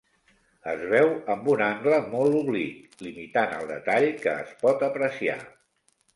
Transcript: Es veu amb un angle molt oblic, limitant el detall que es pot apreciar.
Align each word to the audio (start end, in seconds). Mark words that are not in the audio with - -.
Es 0.69 0.85
veu 0.93 1.09
amb 1.33 1.49
un 1.55 1.61
angle 1.65 1.99
molt 2.13 2.39
oblic, 2.39 2.81
limitant 3.09 3.55
el 3.59 3.71
detall 3.75 4.09
que 4.27 4.35
es 4.47 4.57
pot 4.65 4.89
apreciar. 4.91 5.39